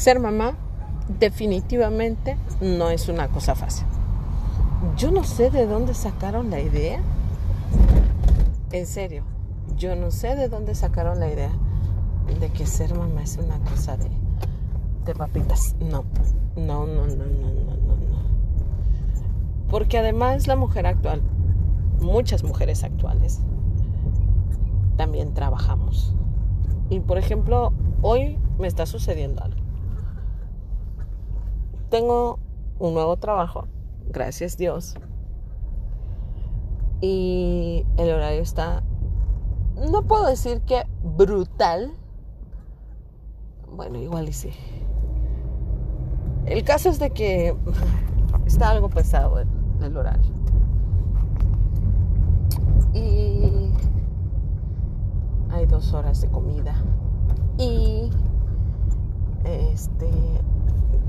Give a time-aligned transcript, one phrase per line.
[0.00, 0.54] ser mamá
[1.18, 3.86] definitivamente no es una cosa fácil.
[4.96, 7.02] Yo no sé de dónde sacaron la idea.
[8.72, 9.24] En serio,
[9.76, 11.50] yo no sé de dónde sacaron la idea
[12.40, 14.08] de que ser mamá es una cosa de,
[15.04, 15.76] de papitas.
[15.80, 16.04] No,
[16.56, 18.22] no, no, no, no, no, no, no.
[19.68, 21.20] Porque además la mujer actual,
[22.00, 23.42] muchas mujeres actuales,
[24.96, 26.14] también trabajamos.
[26.88, 29.59] Y por ejemplo, hoy me está sucediendo algo.
[31.90, 32.38] Tengo
[32.78, 33.66] un nuevo trabajo,
[34.08, 34.94] gracias Dios.
[37.00, 38.84] Y el horario está,
[39.74, 41.92] no puedo decir que brutal.
[43.74, 44.50] Bueno, igual y sí.
[46.46, 47.56] El caso es de que
[48.46, 49.48] está algo pesado el,
[49.82, 50.32] el horario.
[52.94, 53.72] Y
[55.50, 56.74] hay dos horas de comida.
[57.58, 58.10] Y
[59.44, 60.08] este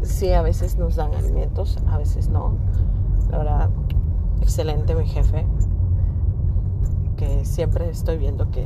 [0.04, 2.56] sí, a veces nos dan alimentos, a veces no.
[3.30, 3.70] La verdad,
[4.42, 5.46] excelente mi jefe,
[7.18, 8.66] que siempre estoy viendo que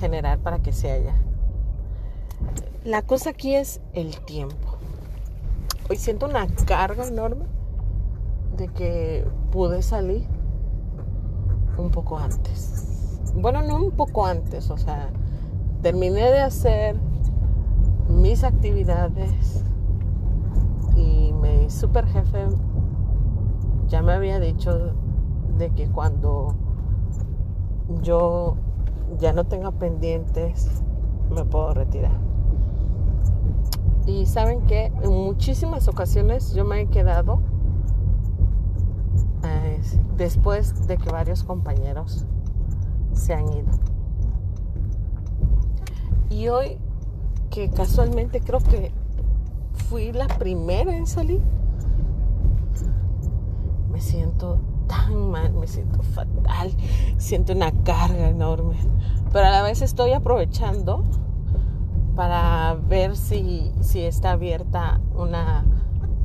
[0.00, 1.14] generar para que se haya.
[2.84, 4.78] La cosa aquí es el tiempo.
[5.90, 7.46] Hoy siento una carga enorme
[8.56, 10.26] de que pude salir
[11.76, 13.20] un poco antes.
[13.34, 15.10] Bueno, no un poco antes, o sea,
[15.82, 16.96] terminé de hacer
[18.18, 19.64] mis actividades
[20.96, 22.46] y mi super jefe
[23.86, 24.92] ya me había dicho
[25.56, 26.54] de que cuando
[28.02, 28.56] yo
[29.18, 30.82] ya no tenga pendientes
[31.30, 32.18] me puedo retirar.
[34.06, 37.40] Y saben que en muchísimas ocasiones yo me he quedado
[39.44, 39.80] eh,
[40.16, 42.26] después de que varios compañeros
[43.12, 43.70] se han ido.
[46.30, 46.78] Y hoy,
[47.50, 48.92] que casualmente creo que
[49.88, 51.40] fui la primera en salir,
[53.90, 56.72] me siento tan mal, me siento fatal,
[57.18, 58.76] siento una carga enorme.
[59.32, 61.04] Pero a la vez estoy aprovechando
[62.16, 65.64] para ver si, si está abierta una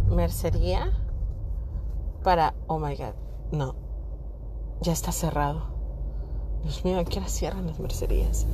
[0.09, 0.91] mercería
[2.23, 3.13] para, oh my god,
[3.51, 3.75] no,
[4.81, 5.73] ya está cerrado.
[6.63, 8.47] Dios mío, ¿a qué hora cierran las mercerías?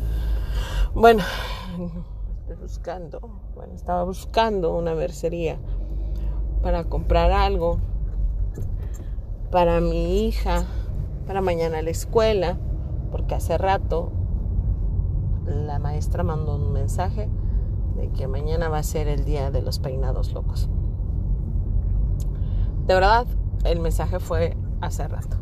[0.96, 1.24] Bueno,
[2.56, 3.20] buscando,
[3.56, 5.58] bueno, estaba buscando una mercería
[6.62, 7.80] para comprar algo
[9.52, 10.66] para mi hija,
[11.26, 12.58] para mañana a la escuela,
[13.12, 14.12] porque hace rato
[15.46, 17.30] la maestra mandó un mensaje
[17.96, 20.70] de que mañana va a ser el día de los peinados locos.
[22.86, 23.26] De verdad,
[23.64, 25.38] el mensaje fue hace rato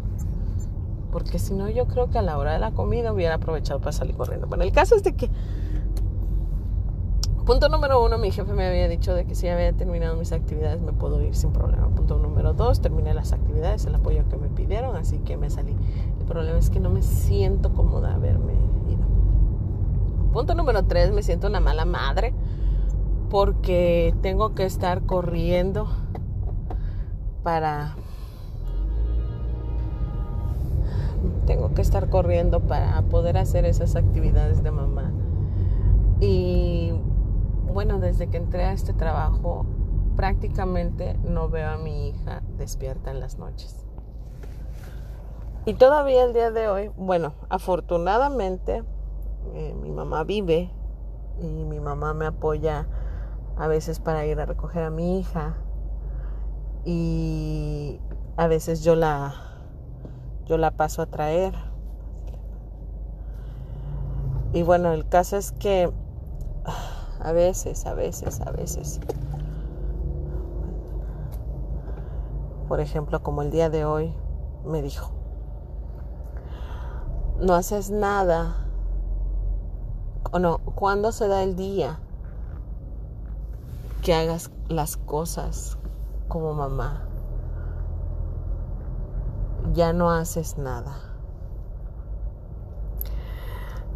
[1.17, 3.91] porque si no yo creo que a la hora de la comida hubiera aprovechado para
[3.91, 4.46] salir corriendo.
[4.46, 5.31] Bueno, el caso es de que,
[7.47, 10.81] punto número uno, mi jefe me había dicho de que si había terminado mis actividades
[10.81, 11.88] me puedo ir sin problema.
[11.88, 15.74] Punto número dos, terminé las actividades, el apoyo que me pidieron, así que me salí.
[16.19, 18.52] El problema es que no me siento cómoda haberme
[18.90, 19.08] ido.
[20.34, 22.34] Punto número tres, me siento una mala madre
[23.30, 25.88] porque tengo que estar corriendo
[27.44, 27.96] para
[31.46, 35.14] tengo que estar corriendo para poder hacer esas actividades de mamá.
[36.19, 36.91] Y
[37.78, 39.64] bueno, desde que entré a este trabajo,
[40.16, 43.86] prácticamente no veo a mi hija despierta en las noches.
[45.68, 48.84] Y todavía el día de hoy, bueno, afortunadamente
[49.54, 50.72] eh, mi mamá vive
[51.40, 52.88] y mi mamá me apoya
[53.58, 55.54] a veces para ir a recoger a mi hija
[56.84, 58.02] y
[58.38, 59.36] a veces yo la
[60.48, 61.54] yo la paso a traer.
[64.52, 65.94] Y bueno, el caso es que
[67.22, 69.00] a veces, a veces, a veces,
[72.67, 74.13] por ejemplo, como el día de hoy
[74.66, 75.11] me dijo,
[77.39, 78.67] no haces nada,
[80.31, 82.00] o no, ¿cuándo se da el día
[84.02, 85.78] que hagas las cosas
[86.28, 87.08] como mamá?
[89.73, 90.97] ya no haces nada.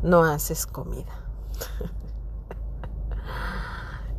[0.03, 1.13] No haces comida.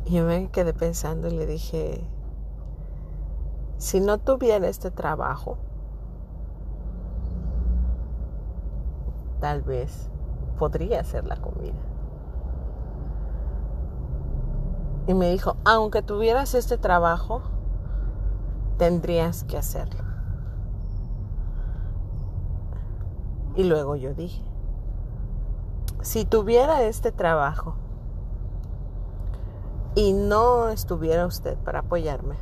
[0.05, 2.05] yo me quedé pensando y le dije,
[3.77, 5.57] si no tuviera este trabajo,
[9.39, 10.09] tal vez
[10.57, 11.73] podría hacer la comida.
[15.07, 17.41] Y me dijo, aunque tuvieras este trabajo,
[18.77, 20.03] tendrías que hacerlo.
[23.55, 24.43] Y luego yo dije,
[26.01, 27.75] si tuviera este trabajo,
[29.95, 32.35] y no estuviera usted para apoyarme,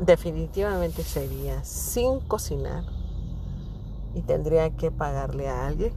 [0.00, 2.84] definitivamente sería sin cocinar
[4.14, 5.92] y tendría que pagarle a alguien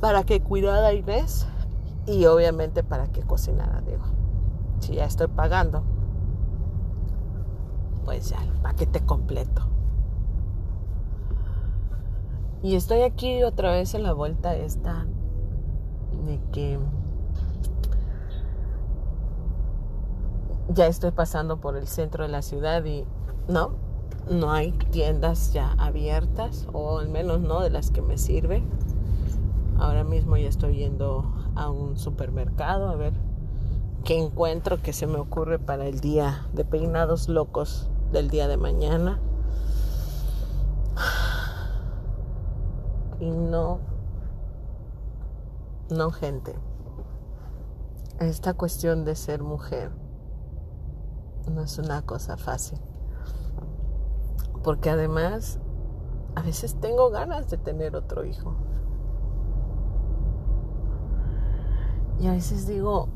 [0.00, 1.46] para que cuidara a Inés
[2.06, 4.04] y obviamente para que cocinara, digo.
[4.80, 5.82] Si ya estoy pagando,
[8.04, 9.62] pues ya el paquete completo.
[12.62, 15.06] Y estoy aquí otra vez en la vuelta esta
[16.26, 16.78] de que
[20.68, 23.04] ya estoy pasando por el centro de la ciudad y
[23.48, 23.72] no,
[24.30, 28.62] no hay tiendas ya abiertas o al menos no de las que me sirve.
[29.78, 33.12] Ahora mismo ya estoy yendo a un supermercado a ver
[34.04, 38.56] qué encuentro que se me ocurre para el día de peinados locos del día de
[38.56, 39.20] mañana.
[43.20, 43.78] Y no,
[45.90, 46.54] no gente.
[48.20, 49.90] Esta cuestión de ser mujer
[51.52, 52.78] no es una cosa fácil.
[54.62, 55.60] Porque además,
[56.34, 58.54] a veces tengo ganas de tener otro hijo.
[62.18, 63.08] Y a veces digo,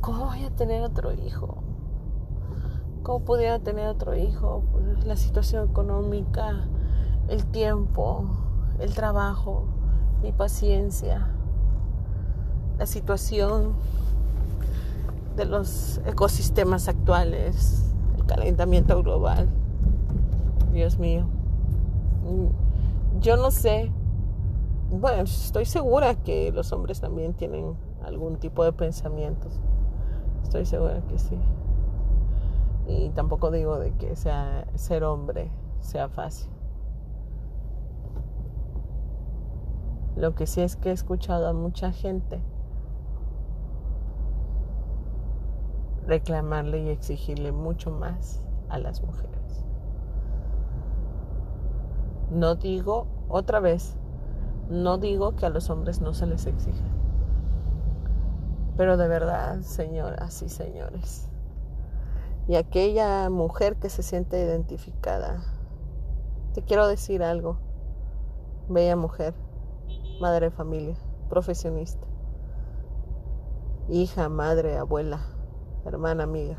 [0.00, 1.62] ¿cómo voy a tener otro hijo?
[3.02, 4.62] ¿Cómo pudiera tener otro hijo?
[4.72, 6.68] Pues la situación económica,
[7.28, 8.24] el tiempo,
[8.78, 9.66] el trabajo,
[10.22, 11.28] mi paciencia,
[12.80, 13.74] la situación
[15.36, 19.50] de los ecosistemas actuales, el calentamiento global.
[20.72, 21.26] Dios mío.
[23.20, 23.92] Yo no sé.
[24.90, 29.60] Bueno, estoy segura que los hombres también tienen algún tipo de pensamientos.
[30.42, 31.38] Estoy segura que sí.
[32.88, 35.50] Y tampoco digo de que sea ser hombre
[35.80, 36.48] sea fácil.
[40.16, 42.40] Lo que sí es que he escuchado a mucha gente
[46.06, 49.30] reclamarle y exigirle mucho más a las mujeres.
[52.30, 53.96] No digo, otra vez,
[54.68, 56.84] no digo que a los hombres no se les exija.
[58.76, 61.28] Pero de verdad, señoras y señores,
[62.46, 65.42] y aquella mujer que se siente identificada,
[66.54, 67.58] te quiero decir algo,
[68.68, 69.34] bella mujer,
[70.20, 70.96] madre de familia,
[71.28, 72.06] profesionista,
[73.88, 75.20] hija, madre, abuela,
[75.84, 76.58] hermana, amiga.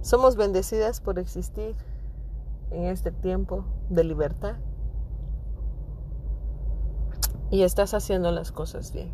[0.00, 1.76] Somos bendecidas por existir
[2.70, 4.56] en este tiempo de libertad
[7.50, 9.12] y estás haciendo las cosas bien.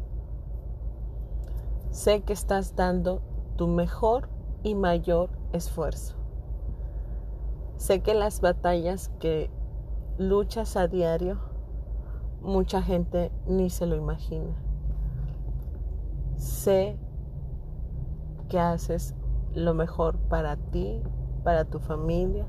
[1.91, 3.23] Sé que estás dando
[3.57, 4.29] tu mejor
[4.63, 6.15] y mayor esfuerzo.
[7.79, 9.51] Sé que las batallas que
[10.19, 11.39] luchas a diario,
[12.43, 14.66] mucha gente ni se lo imagina.
[16.37, 16.99] Sé
[18.49, 19.15] que haces
[19.55, 21.03] lo mejor para ti,
[21.43, 22.47] para tu familia,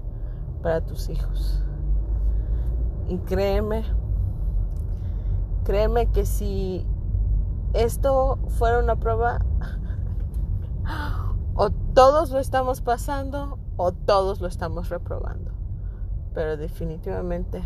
[0.62, 1.64] para tus hijos.
[3.08, 3.84] Y créeme,
[5.64, 6.86] créeme que si
[7.74, 9.40] esto fuera una prueba,
[11.56, 15.52] o todos lo estamos pasando o todos lo estamos reprobando.
[16.34, 17.64] Pero definitivamente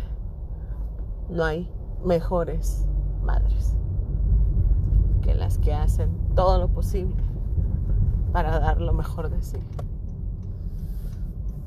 [1.28, 1.70] no hay
[2.04, 2.86] mejores
[3.22, 3.74] madres
[5.22, 7.14] que las que hacen todo lo posible
[8.32, 9.58] para dar lo mejor de sí.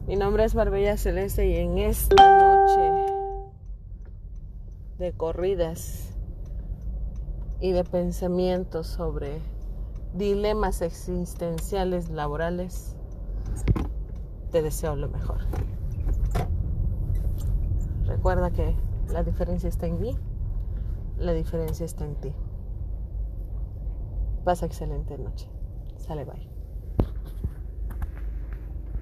[0.08, 3.14] Mi nombre es Barbella Celeste y en esta noche
[4.98, 6.14] de corridas
[7.60, 9.40] y de pensamientos sobre
[10.14, 12.96] dilemas existenciales laborales,
[14.52, 15.40] te deseo lo mejor.
[18.06, 18.76] Recuerda que
[19.12, 20.16] la diferencia está en mí,
[21.18, 22.34] la diferencia está en ti.
[24.46, 25.50] Pasa excelente noche.
[25.98, 26.55] Sale, bye.